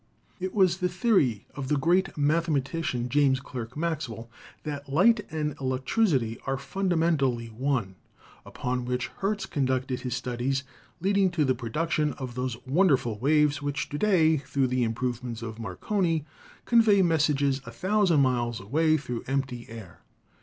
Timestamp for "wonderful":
12.65-13.19